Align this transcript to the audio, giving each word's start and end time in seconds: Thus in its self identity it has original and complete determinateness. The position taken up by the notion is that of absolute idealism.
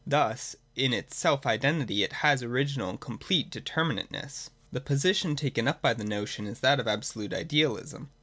Thus 0.07 0.55
in 0.75 0.93
its 0.93 1.15
self 1.15 1.45
identity 1.45 2.01
it 2.01 2.11
has 2.11 2.41
original 2.41 2.89
and 2.89 2.99
complete 2.99 3.51
determinateness. 3.51 4.49
The 4.71 4.81
position 4.81 5.35
taken 5.35 5.67
up 5.67 5.79
by 5.79 5.93
the 5.93 6.03
notion 6.03 6.47
is 6.47 6.59
that 6.61 6.79
of 6.79 6.87
absolute 6.87 7.35
idealism. 7.35 8.09